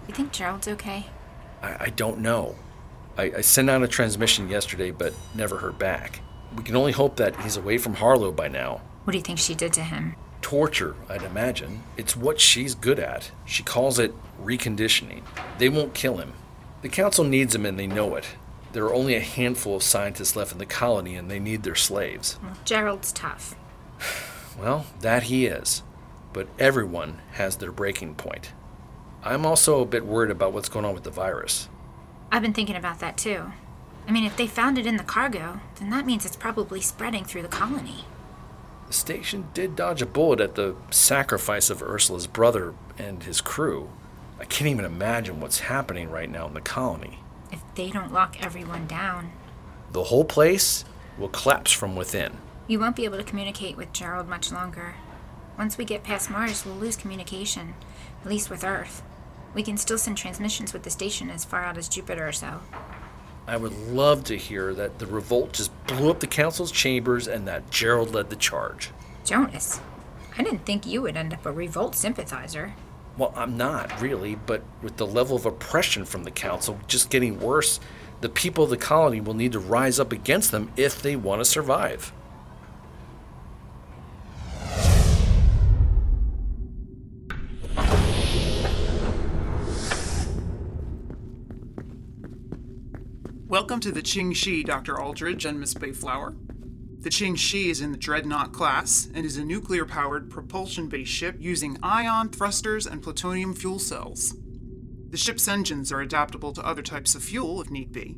You 0.08 0.14
think 0.14 0.32
Gerald's 0.32 0.68
okay? 0.68 1.08
I, 1.64 1.86
I 1.86 1.90
don't 1.90 2.20
know. 2.20 2.56
I, 3.18 3.24
I 3.38 3.42
sent 3.42 3.70
out 3.70 3.84
a 3.84 3.88
transmission 3.88 4.50
yesterday, 4.50 4.92
but 4.92 5.14
never 5.34 5.58
heard 5.58 5.80
back. 5.80 6.22
We 6.56 6.64
can 6.64 6.76
only 6.76 6.92
hope 6.92 7.16
that 7.18 7.42
he's 7.42 7.58
away 7.58 7.78
from 7.78 7.96
Harlow 7.96 8.32
by 8.32 8.48
now. 8.48 8.82
What 9.04 9.12
do 9.12 9.18
you 9.18 9.24
think 9.24 9.40
she 9.40 9.56
did 9.56 9.74
to 9.74 9.82
him? 9.82 10.16
Torture, 10.42 10.96
I'd 11.10 11.24
imagine. 11.24 11.84
It's 11.98 12.16
what 12.16 12.40
she's 12.40 12.76
good 12.76 13.00
at. 13.00 13.32
She 13.46 13.64
calls 13.64 14.00
it 14.00 14.14
reconditioning. 14.42 15.24
They 15.58 15.70
won't 15.70 15.94
kill 15.94 16.18
him. 16.18 16.34
The 16.82 16.90
council 16.90 17.24
needs 17.24 17.56
him 17.56 17.66
and 17.66 17.80
they 17.80 17.88
know 17.88 18.16
it. 18.16 18.26
There 18.74 18.86
are 18.86 18.94
only 18.94 19.16
a 19.16 19.22
handful 19.22 19.78
of 19.78 19.84
scientists 19.84 20.36
left 20.36 20.52
in 20.52 20.58
the 20.58 20.66
colony 20.66 21.16
and 21.16 21.32
they 21.32 21.40
need 21.40 21.64
their 21.64 21.76
slaves. 21.76 22.38
Well, 22.44 22.58
Gerald's 22.66 23.12
tough. 23.12 23.56
Well, 24.58 24.86
that 25.02 25.24
he 25.24 25.48
is. 25.48 25.84
But 26.32 26.48
everyone 26.58 27.20
has 27.34 27.58
their 27.58 27.74
breaking 27.74 28.16
point. 28.16 28.54
I'm 29.22 29.46
also 29.46 29.82
a 29.82 29.86
bit 29.86 30.06
worried 30.06 30.32
about 30.32 30.54
what's 30.54 30.70
going 30.70 30.86
on 30.86 30.94
with 30.94 31.04
the 31.04 31.12
virus. 31.12 31.68
I've 32.32 32.42
been 32.42 32.54
thinking 32.54 32.76
about 32.76 33.00
that 33.00 33.18
too. 33.18 33.52
I 34.08 34.12
mean, 34.12 34.26
if 34.26 34.38
they 34.38 34.48
found 34.48 34.78
it 34.78 34.86
in 34.86 34.98
the 34.98 35.04
cargo, 35.04 35.62
then 35.80 35.90
that 35.90 36.06
means 36.06 36.26
it's 36.26 36.36
probably 36.36 36.82
spreading 36.82 37.24
through 37.26 37.42
the 37.42 37.48
colony. 37.48 38.06
The 38.88 38.94
station 38.94 39.48
did 39.54 39.76
dodge 39.76 40.02
a 40.02 40.06
bullet 40.06 40.40
at 40.40 40.56
the 40.56 40.76
sacrifice 40.92 41.70
of 41.72 41.82
Ursula's 41.82 42.28
brother 42.28 42.76
and 43.00 43.24
his 43.24 43.42
crew. 43.42 43.90
I 44.40 44.46
can't 44.46 44.70
even 44.70 44.86
imagine 44.86 45.40
what's 45.40 45.60
happening 45.62 46.12
right 46.12 46.30
now 46.30 46.46
in 46.48 46.54
the 46.54 46.62
colony. 46.62 47.20
If 47.52 47.62
they 47.76 47.90
don't 47.90 48.14
lock 48.14 48.44
everyone 48.44 48.86
down, 48.86 49.32
The 49.92 50.04
whole 50.06 50.26
place 50.26 50.84
will 51.18 51.30
collapse 51.30 51.72
from 51.72 51.96
within. 51.96 52.34
you 52.68 52.80
won't 52.80 52.96
be 52.96 53.06
able 53.06 53.18
to 53.18 53.24
communicate 53.24 53.78
with 53.78 53.94
Gerald 53.94 54.28
much 54.28 54.52
longer. 54.52 54.96
Once 55.58 55.78
we 55.78 55.86
get 55.86 56.04
past 56.04 56.30
Mars, 56.30 56.66
we'll 56.66 56.76
lose 56.76 56.98
communication, 56.98 57.76
at 58.24 58.30
least 58.30 58.50
with 58.50 58.64
Earth. 58.66 59.02
We 59.56 59.64
can 59.64 59.78
still 59.78 59.98
send 59.98 60.18
transmissions 60.18 60.74
with 60.74 60.84
the 60.84 60.90
station 60.90 61.30
as 61.30 61.46
far 61.46 61.64
out 61.64 61.78
as 61.78 61.88
Jupiter 61.88 62.28
or 62.28 62.34
so. 62.34 62.60
I 63.48 63.58
would 63.58 63.74
love 63.90 64.26
to 64.26 64.38
hear 64.38 64.74
that 64.74 65.00
the 65.00 65.08
revolt 65.08 65.54
just 65.54 65.72
blew 65.88 66.12
up 66.12 66.20
the 66.20 66.28
council's 66.28 66.72
chambers 66.72 67.28
and 67.28 67.48
that 67.48 67.72
Gerald 67.72 68.14
led 68.14 68.30
the 68.30 68.36
charge. 68.36 68.92
Jonas, 69.24 69.80
I 70.38 70.44
didn't 70.44 70.66
think 70.66 70.86
you 70.86 71.02
would 71.04 71.16
end 71.16 71.34
up 71.34 71.46
a 71.46 71.52
revolt 71.52 71.96
sympathizer. 71.96 72.74
Well, 73.18 73.34
I'm 73.34 73.56
not 73.56 74.02
really, 74.02 74.36
but 74.36 74.62
with 74.82 74.98
the 74.98 75.08
level 75.08 75.38
of 75.38 75.46
oppression 75.46 76.04
from 76.04 76.26
the 76.26 76.32
council 76.32 76.78
just 76.88 77.10
getting 77.10 77.40
worse, 77.40 77.80
the 78.20 78.28
people 78.28 78.66
of 78.66 78.70
the 78.70 78.78
colony 78.78 79.22
will 79.22 79.34
need 79.34 79.54
to 79.54 79.60
rise 79.60 80.00
up 80.00 80.12
against 80.12 80.52
them 80.52 80.72
if 80.76 81.02
they 81.02 81.16
want 81.16 81.40
to 81.40 81.46
survive. 81.46 82.12
To 93.86 93.92
the 93.92 94.02
Qing 94.02 94.36
Shi, 94.36 94.64
Dr. 94.64 95.00
Aldridge 95.00 95.46
and 95.46 95.60
Miss 95.60 95.76
Bayflower. 95.76 96.36
The 97.02 97.12
Qingxi 97.12 97.66
is 97.66 97.82
in 97.82 97.92
the 97.92 98.00
Dreadnought 98.00 98.52
class 98.52 99.08
and 99.14 99.24
is 99.24 99.38
a 99.38 99.46
nuclear 99.46 99.86
powered 99.86 100.28
propulsion 100.28 100.90
based 100.90 101.12
ship 101.12 101.36
using 101.38 101.78
ion 101.84 102.30
thrusters 102.30 102.88
and 102.88 103.04
plutonium 103.04 103.54
fuel 103.54 103.78
cells. 103.78 104.36
The 105.12 105.18
ship's 105.18 105.48
engines 105.48 105.92
are 105.92 106.02
adaptable 106.02 106.52
to 106.54 106.66
other 106.66 106.82
types 106.82 107.14
of 107.14 107.24
fuel 107.24 107.62
if 107.62 107.70
need 107.70 107.92
be. 107.92 108.18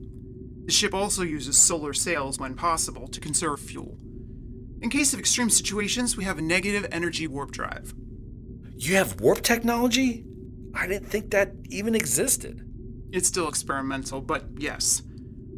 The 0.64 0.72
ship 0.72 0.94
also 0.94 1.24
uses 1.24 1.58
solar 1.58 1.94
sails 1.94 2.40
when 2.40 2.56
possible 2.56 3.10
to 3.10 3.20
conserve 3.20 3.60
fuel. 3.60 3.98
In 4.82 4.90
case 4.90 5.14
of 5.14 5.20
extreme 5.20 5.50
situations, 5.50 6.16
we 6.16 6.24
have 6.24 6.38
a 6.38 6.42
negative 6.42 6.88
energy 6.94 7.28
warp 7.28 7.52
drive. 7.52 7.94
You 8.78 8.96
have 8.96 9.20
warp 9.20 9.42
technology? 9.42 10.24
I 10.74 10.88
didn't 10.88 11.10
think 11.10 11.32
that 11.32 11.52
even 11.66 11.94
existed. 11.94 12.64
It's 13.12 13.28
still 13.28 13.50
experimental, 13.50 14.22
but 14.22 14.46
yes. 14.58 15.02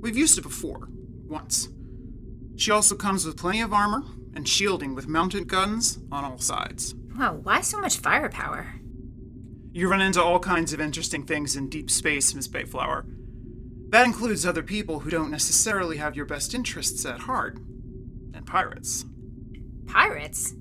We've 0.01 0.17
used 0.17 0.37
it 0.37 0.43
before. 0.43 0.87
Once. 1.27 1.69
She 2.55 2.71
also 2.71 2.95
comes 2.95 3.25
with 3.25 3.37
plenty 3.37 3.61
of 3.61 3.73
armor 3.73 4.03
and 4.33 4.47
shielding 4.47 4.95
with 4.95 5.07
mounted 5.07 5.47
guns 5.47 5.99
on 6.11 6.23
all 6.23 6.39
sides. 6.39 6.95
Whoa, 7.15 7.39
why 7.43 7.61
so 7.61 7.79
much 7.79 7.97
firepower? 7.97 8.73
You 9.71 9.89
run 9.89 10.01
into 10.01 10.21
all 10.21 10.39
kinds 10.39 10.73
of 10.73 10.81
interesting 10.81 11.25
things 11.25 11.55
in 11.55 11.69
deep 11.69 11.91
space, 11.91 12.33
Miss 12.33 12.47
Bayflower. 12.47 13.05
That 13.89 14.05
includes 14.05 14.45
other 14.45 14.63
people 14.63 14.99
who 14.99 15.09
don't 15.09 15.31
necessarily 15.31 15.97
have 15.97 16.15
your 16.15 16.25
best 16.25 16.53
interests 16.53 17.05
at 17.05 17.21
heart. 17.21 17.57
And 18.33 18.45
pirates. 18.45 19.05
Pirates? 19.87 20.53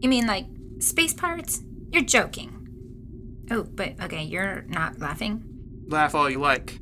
You 0.00 0.08
mean 0.08 0.26
like 0.26 0.46
space 0.78 1.14
pirates? 1.14 1.62
You're 1.90 2.02
joking. 2.02 2.66
Oh, 3.50 3.64
but 3.64 4.00
okay, 4.02 4.22
you're 4.22 4.62
not 4.68 4.98
laughing? 4.98 5.44
Laugh 5.86 6.14
all 6.14 6.30
you 6.30 6.38
like, 6.38 6.78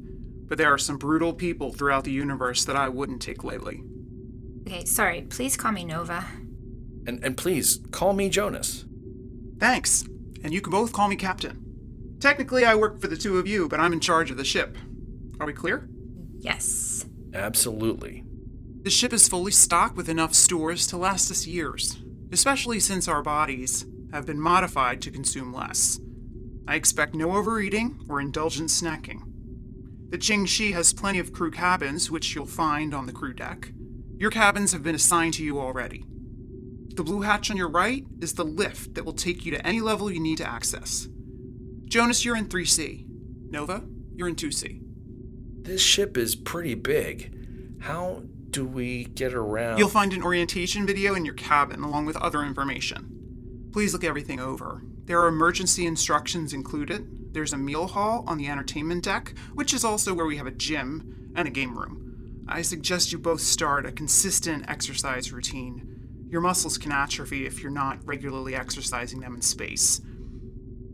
but 0.53 0.59
there 0.59 0.71
are 0.71 0.77
some 0.77 0.99
brutal 0.99 1.33
people 1.33 1.73
throughout 1.73 2.05
the 2.05 2.13
universe 2.13 2.67
that 2.67 2.77
I 2.77 2.91
wouldn't 2.91 3.23
take 3.23 3.43
lightly. 3.43 3.83
Okay, 4.67 4.85
sorry, 4.85 5.23
please 5.23 5.57
call 5.57 5.73
me 5.73 5.83
Nova. 5.83 6.27
And, 7.07 7.25
and 7.25 7.39
please, 7.39 7.81
call 7.91 8.13
me 8.13 8.29
Jonas. 8.29 8.85
Thanks, 9.59 10.05
and 10.45 10.53
you 10.53 10.61
can 10.61 10.71
both 10.71 10.93
call 10.93 11.09
me 11.09 11.17
Captain. 11.17 12.19
Technically, 12.21 12.67
I 12.67 12.75
work 12.75 13.01
for 13.01 13.07
the 13.07 13.17
two 13.17 13.39
of 13.39 13.47
you, 13.47 13.67
but 13.67 13.81
I'm 13.81 13.95
in 13.95 14.01
charge 14.01 14.31
of 14.31 14.37
the 14.37 14.45
ship. 14.45 14.77
Are 15.41 15.47
we 15.47 15.55
clear? 15.55 15.89
Yes. 16.37 17.07
Absolutely. 17.33 18.23
The 18.83 18.91
ship 18.91 19.15
is 19.15 19.29
fully 19.29 19.53
stocked 19.53 19.97
with 19.97 20.11
enough 20.11 20.35
stores 20.35 20.87
to 20.89 20.99
last 20.99 21.31
us 21.31 21.47
years, 21.47 21.97
especially 22.31 22.79
since 22.79 23.09
our 23.09 23.23
bodies 23.23 23.87
have 24.13 24.27
been 24.27 24.39
modified 24.39 25.01
to 25.01 25.11
consume 25.11 25.55
less. 25.55 25.99
I 26.69 26.75
expect 26.75 27.15
no 27.15 27.33
overeating 27.33 28.05
or 28.07 28.21
indulgent 28.21 28.69
snacking. 28.69 29.32
The 30.13 30.19
Qingxi 30.19 30.75
has 30.75 30.93
plenty 30.93 31.19
of 31.21 31.33
crew 31.33 31.51
cabins, 31.51 32.11
which 32.11 32.35
you'll 32.35 32.45
find 32.45 32.93
on 32.93 33.07
the 33.07 33.15
crew 33.15 33.33
deck. 33.33 33.73
Your 34.19 34.31
cabins 34.31 34.73
have 34.73 34.83
been 34.83 34.95
assigned 34.95 35.33
to 35.35 35.43
you 35.43 35.59
already. 35.59 36.05
The 36.95 37.03
blue 37.03 37.23
hatch 37.23 37.51
on 37.51 37.57
your 37.57 37.71
right 37.71 38.05
is 38.21 38.35
the 38.35 38.45
lift 38.45 38.95
that 38.95 39.07
will 39.07 39.15
take 39.15 39.47
you 39.47 39.53
to 39.53 39.67
any 39.67 39.81
level 39.81 40.11
you 40.13 40.21
need 40.21 40.37
to 40.37 40.47
access. 40.47 41.09
Jonas, 41.87 42.27
you're 42.27 42.37
in 42.37 42.45
3C. 42.45 43.07
Nova, 43.49 43.85
you're 44.15 44.29
in 44.29 44.37
2C. 44.37 44.83
This 45.63 45.81
ship 45.81 46.19
is 46.19 46.37
pretty 46.37 46.75
big. 46.75 47.35
How 47.81 48.25
do 48.51 48.67
we 48.67 49.05
get 49.05 49.33
around? 49.33 49.79
You'll 49.79 49.89
find 49.89 50.13
an 50.13 50.23
orientation 50.23 50.87
video 50.87 51.15
in 51.15 51.25
your 51.25 51.33
cabin 51.33 51.83
along 51.83 52.05
with 52.05 52.19
other 52.19 52.43
information. 52.43 53.71
Please 53.73 53.95
look 53.95 54.05
everything 54.05 54.41
over. 54.41 54.83
There 55.07 55.19
are 55.23 55.29
emergency 55.29 55.87
instructions 55.87 56.53
included. 56.53 57.09
There's 57.33 57.53
a 57.53 57.59
meal 57.59 57.87
hall 57.87 58.25
on 58.27 58.39
the 58.39 58.49
entertainment 58.49 59.05
deck, 59.05 59.35
which 59.55 59.73
is 59.75 59.85
also 59.85 60.15
where 60.15 60.27
we 60.27 60.37
have 60.37 60.47
a 60.47 60.53
gym 60.53 61.33
and 61.35 61.49
a 61.49 61.51
game 61.51 61.77
room. 61.77 62.45
I 62.47 62.63
suggest 62.63 63.13
you 63.13 63.19
both 63.19 63.41
start 63.41 63.87
a 63.87 63.93
consistent 63.93 64.69
exercise 64.69 65.33
routine. 65.33 66.27
Your 66.29 66.41
muscles 66.41 66.79
can 66.79 66.93
atrophy 66.93 67.47
if 67.47 67.63
you're 67.63 67.73
not 67.73 68.05
regularly 68.05 68.55
exercising 68.55 69.21
them 69.21 69.35
in 69.35 69.43
space. 69.43 70.01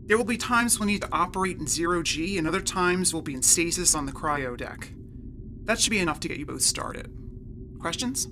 There 0.05 0.17
will 0.17 0.25
be 0.25 0.37
times 0.37 0.79
we'll 0.79 0.87
need 0.87 1.01
to 1.01 1.09
operate 1.11 1.57
in 1.57 1.67
zero 1.67 2.01
G, 2.01 2.37
and 2.37 2.47
other 2.47 2.61
times 2.61 3.13
we'll 3.13 3.21
be 3.21 3.35
in 3.35 3.43
stasis 3.43 3.93
on 3.93 4.05
the 4.05 4.11
cryo 4.11 4.57
deck. 4.57 4.91
That 5.65 5.79
should 5.79 5.91
be 5.91 5.99
enough 5.99 6.19
to 6.21 6.27
get 6.27 6.39
you 6.39 6.45
both 6.45 6.61
started. 6.61 7.13
Questions? 7.79 8.27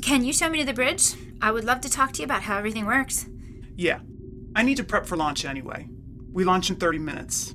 Can 0.00 0.24
you 0.24 0.32
show 0.32 0.48
me 0.50 0.58
to 0.58 0.64
the 0.64 0.72
bridge? 0.72 1.14
I 1.40 1.52
would 1.52 1.64
love 1.64 1.80
to 1.82 1.88
talk 1.88 2.12
to 2.12 2.18
you 2.22 2.24
about 2.24 2.42
how 2.42 2.58
everything 2.58 2.86
works. 2.86 3.26
Yeah. 3.76 4.00
I 4.56 4.62
need 4.62 4.78
to 4.78 4.84
prep 4.84 5.06
for 5.06 5.16
launch 5.16 5.44
anyway. 5.44 5.88
We 6.32 6.44
launch 6.44 6.70
in 6.70 6.76
30 6.76 6.98
minutes. 6.98 7.54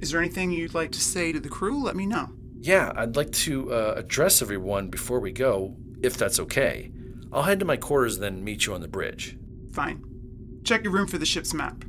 Is 0.00 0.10
there 0.10 0.20
anything 0.20 0.50
you'd 0.50 0.74
like 0.74 0.92
to 0.92 1.00
say 1.00 1.30
to 1.32 1.40
the 1.40 1.48
crew? 1.48 1.82
Let 1.82 1.94
me 1.94 2.06
know. 2.06 2.30
Yeah, 2.60 2.92
I'd 2.96 3.16
like 3.16 3.30
to 3.32 3.72
uh, 3.72 3.94
address 3.96 4.40
everyone 4.40 4.88
before 4.88 5.20
we 5.20 5.30
go, 5.30 5.76
if 6.02 6.16
that's 6.16 6.40
okay. 6.40 6.90
I'll 7.32 7.42
head 7.42 7.60
to 7.60 7.66
my 7.66 7.76
quarters, 7.76 8.18
then 8.18 8.42
meet 8.42 8.64
you 8.64 8.74
on 8.74 8.80
the 8.80 8.88
bridge. 8.88 9.36
Fine. 9.72 10.02
Check 10.64 10.84
your 10.84 10.92
room 10.92 11.06
for 11.06 11.18
the 11.18 11.26
ship's 11.26 11.52
map. 11.52 11.84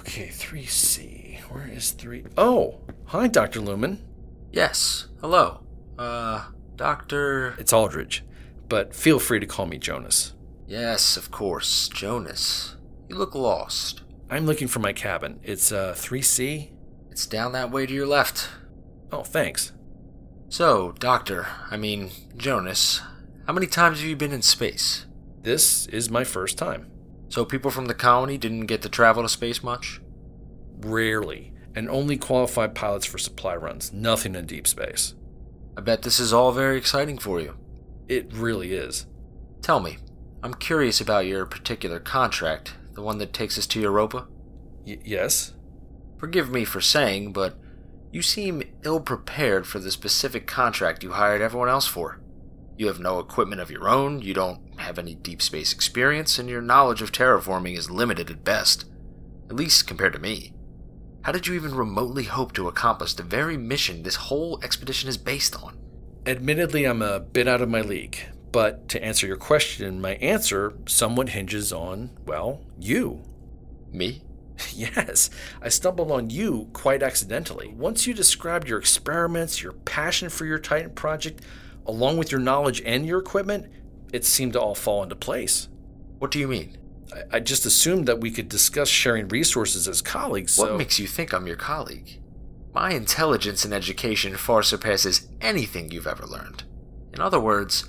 Okay, 0.00 0.28
3C. 0.28 1.40
Where 1.50 1.68
is 1.68 1.92
3? 1.92 2.24
Oh, 2.36 2.80
hi, 3.06 3.28
Dr. 3.28 3.60
Lumen. 3.60 4.07
Yes, 4.50 5.06
hello. 5.20 5.64
Uh, 5.98 6.46
Dr. 6.76 7.54
It's 7.58 7.72
Aldridge, 7.72 8.24
but 8.68 8.94
feel 8.94 9.18
free 9.18 9.40
to 9.40 9.46
call 9.46 9.66
me 9.66 9.78
Jonas. 9.78 10.34
Yes, 10.66 11.16
of 11.16 11.30
course, 11.30 11.88
Jonas. 11.88 12.76
You 13.08 13.16
look 13.16 13.34
lost. 13.34 14.02
I'm 14.30 14.46
looking 14.46 14.68
for 14.68 14.78
my 14.80 14.92
cabin. 14.92 15.40
It's 15.42 15.72
uh 15.72 15.94
3C. 15.96 16.70
It's 17.10 17.26
down 17.26 17.52
that 17.52 17.70
way 17.70 17.86
to 17.86 17.92
your 17.92 18.06
left. 18.06 18.48
Oh, 19.10 19.22
thanks. 19.22 19.72
So, 20.50 20.92
Doctor, 20.92 21.46
I 21.70 21.76
mean, 21.76 22.10
Jonas, 22.36 23.00
how 23.46 23.52
many 23.52 23.66
times 23.66 24.00
have 24.00 24.08
you 24.08 24.16
been 24.16 24.32
in 24.32 24.42
space? 24.42 25.06
This 25.42 25.86
is 25.86 26.10
my 26.10 26.24
first 26.24 26.58
time. 26.58 26.90
So, 27.28 27.44
people 27.44 27.70
from 27.70 27.86
the 27.86 27.94
colony 27.94 28.38
didn't 28.38 28.66
get 28.66 28.82
to 28.82 28.88
travel 28.88 29.22
to 29.22 29.28
space 29.28 29.62
much? 29.62 30.00
Rarely, 30.80 31.52
and 31.78 31.88
only 31.88 32.16
qualified 32.16 32.74
pilots 32.74 33.06
for 33.06 33.18
supply 33.18 33.54
runs, 33.54 33.92
nothing 33.92 34.34
in 34.34 34.44
deep 34.46 34.66
space. 34.66 35.14
I 35.76 35.80
bet 35.80 36.02
this 36.02 36.18
is 36.18 36.32
all 36.32 36.50
very 36.50 36.76
exciting 36.76 37.18
for 37.18 37.40
you. 37.40 37.54
It 38.08 38.32
really 38.32 38.72
is. 38.72 39.06
Tell 39.62 39.78
me, 39.78 39.98
I'm 40.42 40.54
curious 40.54 41.00
about 41.00 41.26
your 41.26 41.46
particular 41.46 42.00
contract, 42.00 42.74
the 42.94 43.02
one 43.02 43.18
that 43.18 43.32
takes 43.32 43.56
us 43.56 43.66
to 43.68 43.80
Europa. 43.80 44.26
Y- 44.84 44.98
yes? 45.04 45.52
Forgive 46.18 46.50
me 46.50 46.64
for 46.64 46.80
saying, 46.80 47.32
but 47.32 47.54
you 48.10 48.22
seem 48.22 48.64
ill 48.82 48.98
prepared 48.98 49.64
for 49.64 49.78
the 49.78 49.92
specific 49.92 50.48
contract 50.48 51.04
you 51.04 51.12
hired 51.12 51.40
everyone 51.40 51.68
else 51.68 51.86
for. 51.86 52.20
You 52.76 52.88
have 52.88 52.98
no 52.98 53.20
equipment 53.20 53.60
of 53.60 53.70
your 53.70 53.88
own, 53.88 54.20
you 54.20 54.34
don't 54.34 54.80
have 54.80 54.98
any 54.98 55.14
deep 55.14 55.40
space 55.40 55.72
experience, 55.72 56.40
and 56.40 56.48
your 56.48 56.60
knowledge 56.60 57.02
of 57.02 57.12
terraforming 57.12 57.78
is 57.78 57.88
limited 57.88 58.30
at 58.30 58.42
best. 58.42 58.84
At 59.48 59.54
least 59.54 59.86
compared 59.86 60.14
to 60.14 60.18
me. 60.18 60.54
How 61.28 61.32
did 61.32 61.46
you 61.46 61.52
even 61.52 61.74
remotely 61.74 62.24
hope 62.24 62.54
to 62.54 62.68
accomplish 62.68 63.12
the 63.12 63.22
very 63.22 63.58
mission 63.58 64.02
this 64.02 64.14
whole 64.14 64.58
expedition 64.62 65.10
is 65.10 65.18
based 65.18 65.62
on? 65.62 65.76
Admittedly, 66.24 66.86
I'm 66.86 67.02
a 67.02 67.20
bit 67.20 67.46
out 67.46 67.60
of 67.60 67.68
my 67.68 67.82
league, 67.82 68.18
but 68.50 68.88
to 68.88 69.04
answer 69.04 69.26
your 69.26 69.36
question, 69.36 70.00
my 70.00 70.14
answer 70.14 70.72
somewhat 70.86 71.28
hinges 71.28 71.70
on, 71.70 72.12
well, 72.24 72.64
you. 72.78 73.20
Me? 73.92 74.22
Yes, 74.74 75.28
I 75.60 75.68
stumbled 75.68 76.10
on 76.10 76.30
you 76.30 76.70
quite 76.72 77.02
accidentally. 77.02 77.74
Once 77.76 78.06
you 78.06 78.14
described 78.14 78.66
your 78.66 78.78
experiments, 78.78 79.62
your 79.62 79.72
passion 79.72 80.30
for 80.30 80.46
your 80.46 80.58
Titan 80.58 80.92
project, 80.92 81.42
along 81.84 82.16
with 82.16 82.32
your 82.32 82.40
knowledge 82.40 82.80
and 82.86 83.04
your 83.04 83.18
equipment, 83.18 83.70
it 84.14 84.24
seemed 84.24 84.54
to 84.54 84.62
all 84.62 84.74
fall 84.74 85.02
into 85.02 85.14
place. 85.14 85.68
What 86.20 86.30
do 86.30 86.38
you 86.38 86.48
mean? 86.48 86.78
I, 87.12 87.36
I 87.36 87.40
just 87.40 87.66
assumed 87.66 88.06
that 88.06 88.20
we 88.20 88.30
could 88.30 88.48
discuss 88.48 88.88
sharing 88.88 89.28
resources 89.28 89.88
as 89.88 90.02
colleagues. 90.02 90.54
So... 90.54 90.64
What 90.64 90.78
makes 90.78 90.98
you 90.98 91.06
think 91.06 91.32
I'm 91.32 91.46
your 91.46 91.56
colleague? 91.56 92.20
My 92.74 92.92
intelligence 92.92 93.64
and 93.64 93.74
education 93.74 94.36
far 94.36 94.62
surpasses 94.62 95.28
anything 95.40 95.90
you've 95.90 96.06
ever 96.06 96.26
learned. 96.26 96.64
In 97.12 97.20
other 97.20 97.40
words, 97.40 97.88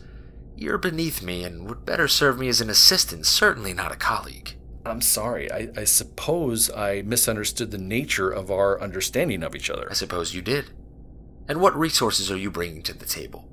you're 0.55 0.77
beneath 0.77 1.21
me 1.21 1.43
and 1.43 1.67
would 1.67 1.85
better 1.85 2.07
serve 2.07 2.39
me 2.39 2.47
as 2.47 2.61
an 2.61 2.69
assistant, 2.69 3.25
certainly 3.25 3.73
not 3.73 3.91
a 3.91 3.97
colleague. 3.97 4.55
I'm 4.85 5.01
sorry. 5.01 5.51
I, 5.51 5.69
I, 5.75 5.83
suppose 5.83 6.71
I 6.71 7.01
misunderstood 7.03 7.71
the 7.71 7.77
nature 7.77 8.31
of 8.31 8.49
our 8.49 8.81
understanding 8.81 9.43
of 9.43 9.55
each 9.55 9.69
other. 9.69 9.87
I 9.89 9.93
suppose 9.93 10.33
you 10.33 10.41
did. 10.41 10.71
And 11.47 11.61
what 11.61 11.77
resources 11.77 12.31
are 12.31 12.37
you 12.37 12.49
bringing 12.49 12.81
to 12.83 12.93
the 12.93 13.05
table? 13.05 13.47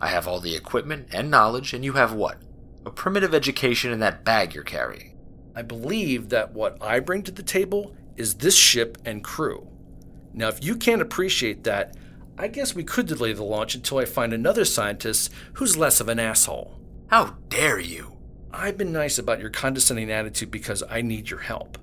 I 0.00 0.08
have 0.08 0.26
all 0.28 0.40
the 0.40 0.56
equipment 0.56 1.08
and 1.12 1.30
knowledge, 1.30 1.74
and 1.74 1.84
you 1.84 1.94
have 1.94 2.12
what? 2.12 2.38
A 2.88 2.90
primitive 2.90 3.34
education 3.34 3.92
in 3.92 4.00
that 4.00 4.24
bag 4.24 4.54
you're 4.54 4.64
carrying. 4.64 5.14
I 5.54 5.60
believe 5.60 6.30
that 6.30 6.54
what 6.54 6.82
I 6.82 7.00
bring 7.00 7.22
to 7.24 7.30
the 7.30 7.42
table 7.42 7.94
is 8.16 8.36
this 8.36 8.56
ship 8.56 8.96
and 9.04 9.22
crew. 9.22 9.68
Now, 10.32 10.48
if 10.48 10.64
you 10.64 10.74
can't 10.74 11.02
appreciate 11.02 11.64
that, 11.64 11.98
I 12.38 12.48
guess 12.48 12.74
we 12.74 12.84
could 12.84 13.06
delay 13.06 13.34
the 13.34 13.44
launch 13.44 13.74
until 13.74 13.98
I 13.98 14.06
find 14.06 14.32
another 14.32 14.64
scientist 14.64 15.30
who's 15.52 15.76
less 15.76 16.00
of 16.00 16.08
an 16.08 16.18
asshole. 16.18 16.80
How 17.08 17.36
dare 17.50 17.78
you! 17.78 18.16
I've 18.54 18.78
been 18.78 18.90
nice 18.90 19.18
about 19.18 19.38
your 19.38 19.50
condescending 19.50 20.10
attitude 20.10 20.50
because 20.50 20.82
I 20.88 21.02
need 21.02 21.28
your 21.28 21.40
help. 21.40 21.76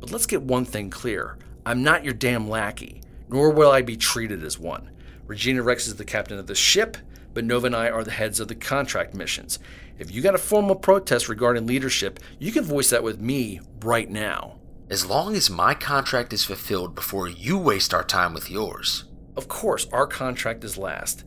But 0.00 0.10
let's 0.10 0.24
get 0.24 0.40
one 0.40 0.64
thing 0.64 0.88
clear 0.88 1.36
I'm 1.66 1.82
not 1.82 2.02
your 2.02 2.14
damn 2.14 2.48
lackey, 2.48 3.02
nor 3.28 3.50
will 3.50 3.72
I 3.72 3.82
be 3.82 3.98
treated 3.98 4.42
as 4.42 4.58
one. 4.58 4.88
Regina 5.26 5.62
Rex 5.62 5.86
is 5.86 5.96
the 5.96 6.04
captain 6.06 6.38
of 6.38 6.46
the 6.46 6.54
ship, 6.54 6.96
but 7.34 7.44
Nova 7.44 7.66
and 7.66 7.76
I 7.76 7.90
are 7.90 8.02
the 8.02 8.10
heads 8.10 8.40
of 8.40 8.48
the 8.48 8.54
contract 8.54 9.12
missions. 9.12 9.58
If 9.98 10.10
you 10.12 10.20
got 10.20 10.34
a 10.34 10.38
formal 10.38 10.76
protest 10.76 11.28
regarding 11.28 11.66
leadership, 11.66 12.20
you 12.38 12.52
can 12.52 12.64
voice 12.64 12.90
that 12.90 13.02
with 13.02 13.18
me 13.18 13.60
right 13.82 14.10
now. 14.10 14.58
As 14.90 15.06
long 15.06 15.34
as 15.34 15.48
my 15.48 15.72
contract 15.72 16.32
is 16.32 16.44
fulfilled 16.44 16.94
before 16.94 17.28
you 17.28 17.56
waste 17.56 17.94
our 17.94 18.04
time 18.04 18.34
with 18.34 18.50
yours. 18.50 19.04
Of 19.36 19.48
course, 19.48 19.86
our 19.92 20.06
contract 20.06 20.64
is 20.64 20.76
last. 20.76 21.24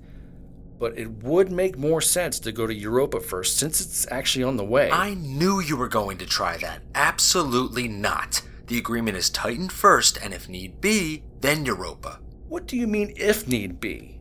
But 0.77 0.97
it 0.97 1.23
would 1.23 1.51
make 1.51 1.77
more 1.77 1.99
sense 1.99 2.39
to 2.39 2.51
go 2.51 2.67
to 2.67 2.73
Europa 2.73 3.19
first 3.19 3.57
since 3.57 3.81
it's 3.81 4.09
actually 4.11 4.43
on 4.43 4.55
the 4.55 4.63
way. 4.63 4.91
I 4.91 5.15
knew 5.15 5.59
you 5.59 5.75
were 5.75 5.89
going 5.89 6.19
to 6.19 6.25
try 6.25 6.57
that. 6.57 6.83
Absolutely 6.93 7.87
not. 7.87 8.41
The 8.67 8.77
agreement 8.77 9.17
is 9.17 9.31
Titan 9.31 9.69
first, 9.69 10.19
and 10.23 10.31
if 10.31 10.47
need 10.47 10.79
be, 10.79 11.23
then 11.41 11.65
Europa. 11.65 12.19
What 12.47 12.67
do 12.67 12.77
you 12.77 12.87
mean, 12.87 13.13
if 13.17 13.47
need 13.47 13.79
be? 13.79 14.18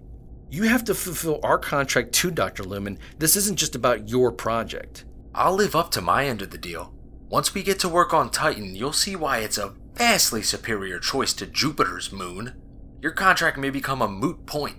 You 0.50 0.62
have 0.62 0.84
to 0.84 0.94
fulfill 0.94 1.40
our 1.42 1.58
contract 1.58 2.12
too, 2.12 2.30
Dr. 2.30 2.64
Lumen. 2.64 2.98
This 3.18 3.36
isn't 3.36 3.58
just 3.58 3.74
about 3.74 4.08
your 4.08 4.32
project. 4.32 5.04
I'll 5.34 5.54
live 5.54 5.76
up 5.76 5.90
to 5.90 6.00
my 6.00 6.26
end 6.26 6.40
of 6.40 6.50
the 6.50 6.58
deal. 6.58 6.94
Once 7.28 7.52
we 7.52 7.62
get 7.62 7.78
to 7.80 7.88
work 7.88 8.14
on 8.14 8.30
Titan, 8.30 8.74
you'll 8.74 8.94
see 8.94 9.14
why 9.14 9.38
it's 9.38 9.58
a 9.58 9.74
vastly 9.94 10.42
superior 10.42 10.98
choice 10.98 11.34
to 11.34 11.46
Jupiter's 11.46 12.10
moon. 12.10 12.54
Your 13.02 13.12
contract 13.12 13.58
may 13.58 13.68
become 13.68 14.00
a 14.00 14.08
moot 14.08 14.46
point. 14.46 14.78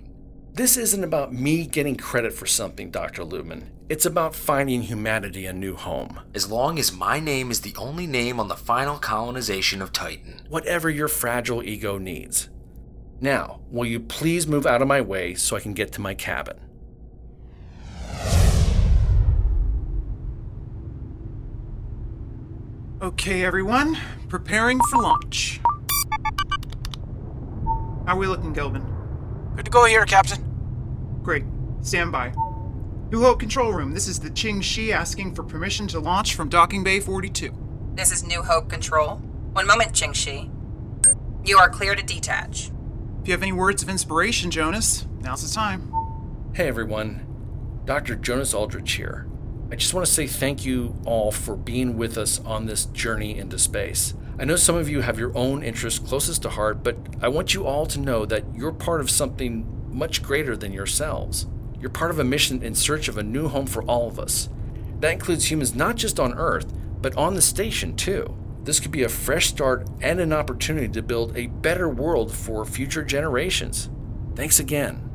This 0.52 0.76
isn't 0.76 1.04
about 1.04 1.32
me 1.32 1.64
getting 1.66 1.94
credit 1.94 2.32
for 2.32 2.46
something, 2.46 2.90
Dr. 2.90 3.22
Lumen. 3.22 3.70
It's 3.88 4.04
about 4.04 4.34
finding 4.34 4.82
humanity 4.82 5.46
a 5.46 5.52
new 5.52 5.76
home. 5.76 6.20
As 6.34 6.50
long 6.50 6.80
as 6.80 6.92
my 6.92 7.20
name 7.20 7.52
is 7.52 7.60
the 7.60 7.76
only 7.76 8.08
name 8.08 8.40
on 8.40 8.48
the 8.48 8.56
final 8.56 8.98
colonization 8.98 9.80
of 9.80 9.92
Titan. 9.92 10.40
Whatever 10.48 10.90
your 10.90 11.08
fragile 11.08 11.62
ego 11.62 11.96
needs. 11.96 12.48
Now, 13.20 13.60
will 13.70 13.84
you 13.84 14.00
please 14.00 14.46
move 14.46 14.66
out 14.66 14.80
of 14.80 14.88
my 14.88 15.02
way 15.02 15.34
so 15.34 15.54
I 15.54 15.60
can 15.60 15.74
get 15.74 15.92
to 15.92 16.00
my 16.00 16.14
cabin? 16.14 16.58
Okay, 23.02 23.44
everyone, 23.44 23.98
preparing 24.28 24.78
for 24.90 25.02
launch. 25.02 25.60
How 28.06 28.14
are 28.14 28.16
we 28.16 28.26
looking, 28.26 28.54
Gilban? 28.54 28.86
Good 29.56 29.66
to 29.66 29.70
go 29.70 29.84
here, 29.84 30.04
Captain. 30.06 30.42
Great. 31.22 31.44
Stand 31.82 32.12
by. 32.12 32.32
New 33.10 33.22
Hope 33.22 33.40
Control 33.40 33.72
Room, 33.72 33.92
this 33.92 34.06
is 34.08 34.20
the 34.20 34.30
Ching 34.30 34.60
Shi 34.60 34.92
asking 34.92 35.34
for 35.34 35.42
permission 35.42 35.86
to 35.88 36.00
launch 36.00 36.34
from 36.34 36.48
Docking 36.48 36.84
Bay 36.84 37.00
42. 37.00 37.52
This 37.94 38.12
is 38.12 38.24
New 38.24 38.42
Hope 38.42 38.68
Control. 38.70 39.16
One 39.52 39.66
moment, 39.66 39.94
Ching 39.94 40.12
Shi. 40.12 40.50
You 41.44 41.58
are 41.58 41.68
clear 41.68 41.94
to 41.94 42.02
detach. 42.02 42.70
If 43.20 43.28
you 43.28 43.32
have 43.32 43.42
any 43.42 43.52
words 43.52 43.82
of 43.82 43.90
inspiration, 43.90 44.50
Jonas, 44.50 45.06
now's 45.20 45.46
the 45.46 45.54
time. 45.54 45.92
Hey 46.54 46.68
everyone, 46.68 47.26
Dr. 47.84 48.16
Jonas 48.16 48.54
Aldridge 48.54 48.92
here. 48.92 49.28
I 49.70 49.76
just 49.76 49.92
want 49.92 50.06
to 50.06 50.12
say 50.12 50.26
thank 50.26 50.64
you 50.64 50.96
all 51.04 51.30
for 51.30 51.54
being 51.54 51.98
with 51.98 52.16
us 52.16 52.40
on 52.46 52.64
this 52.64 52.86
journey 52.86 53.36
into 53.36 53.58
space. 53.58 54.14
I 54.38 54.46
know 54.46 54.56
some 54.56 54.74
of 54.74 54.88
you 54.88 55.02
have 55.02 55.18
your 55.18 55.36
own 55.36 55.62
interests 55.62 55.98
closest 55.98 56.40
to 56.42 56.48
heart, 56.48 56.82
but 56.82 56.96
I 57.20 57.28
want 57.28 57.52
you 57.52 57.66
all 57.66 57.84
to 57.88 58.00
know 58.00 58.24
that 58.24 58.44
you're 58.54 58.72
part 58.72 59.02
of 59.02 59.10
something 59.10 59.66
much 59.94 60.22
greater 60.22 60.56
than 60.56 60.72
yourselves. 60.72 61.46
You're 61.78 61.90
part 61.90 62.10
of 62.10 62.20
a 62.20 62.24
mission 62.24 62.62
in 62.62 62.74
search 62.74 63.06
of 63.06 63.18
a 63.18 63.22
new 63.22 63.48
home 63.48 63.66
for 63.66 63.82
all 63.82 64.08
of 64.08 64.18
us. 64.18 64.48
That 65.00 65.12
includes 65.12 65.50
humans 65.50 65.74
not 65.74 65.96
just 65.96 66.18
on 66.18 66.32
Earth, 66.38 66.72
but 67.02 67.14
on 67.18 67.34
the 67.34 67.42
station 67.42 67.96
too. 67.96 68.34
This 68.64 68.78
could 68.78 68.90
be 68.90 69.04
a 69.04 69.08
fresh 69.08 69.48
start 69.48 69.88
and 70.02 70.20
an 70.20 70.32
opportunity 70.32 70.88
to 70.88 71.02
build 71.02 71.36
a 71.36 71.46
better 71.46 71.88
world 71.88 72.32
for 72.32 72.64
future 72.64 73.02
generations. 73.02 73.88
Thanks 74.34 74.60
again 74.60 75.10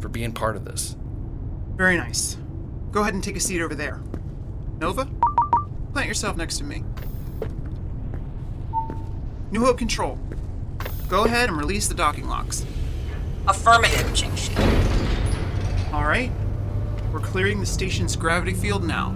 for 0.00 0.08
being 0.08 0.32
part 0.32 0.56
of 0.56 0.64
this. 0.64 0.96
Very 1.76 1.96
nice. 1.96 2.38
Go 2.92 3.02
ahead 3.02 3.14
and 3.14 3.22
take 3.22 3.36
a 3.36 3.40
seat 3.40 3.60
over 3.60 3.74
there. 3.74 4.00
Nova, 4.78 5.08
plant 5.92 6.08
yourself 6.08 6.36
next 6.36 6.58
to 6.58 6.64
me. 6.64 6.84
New 9.50 9.60
Hope 9.60 9.78
Control. 9.78 10.18
Go 11.08 11.24
ahead 11.24 11.48
and 11.48 11.58
release 11.58 11.88
the 11.88 11.94
docking 11.94 12.26
locks. 12.28 12.64
Affirmative, 13.46 14.12
Ching 14.14 14.34
Shi. 14.34 14.54
All 15.92 16.04
right. 16.04 16.32
We're 17.12 17.20
clearing 17.20 17.60
the 17.60 17.66
station's 17.66 18.16
gravity 18.16 18.54
field 18.54 18.84
now. 18.84 19.14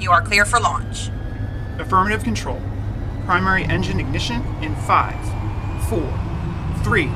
You 0.00 0.10
are 0.10 0.20
clear 0.22 0.44
for 0.44 0.58
launch. 0.58 1.10
Affirmative 1.78 2.24
control. 2.24 2.60
Primary 3.24 3.64
engine 3.64 4.00
ignition 4.00 4.44
in 4.62 4.74
five, 4.76 5.18
four, 5.88 6.12
three, 6.82 7.10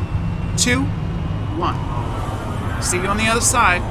two, 0.56 0.82
one. 1.58 2.82
See 2.82 2.98
you 2.98 3.06
on 3.06 3.16
the 3.16 3.26
other 3.26 3.40
side. 3.40 3.82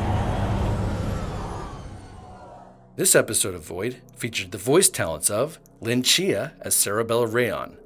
This 2.95 3.15
episode 3.15 3.55
of 3.55 3.65
Void 3.65 4.01
featured 4.15 4.51
the 4.51 4.57
voice 4.57 4.89
talents 4.89 5.29
of 5.29 5.59
Lynn 5.79 6.03
Chia 6.03 6.53
as 6.61 6.75
Sarabella 6.75 7.31
Rayon, 7.31 7.77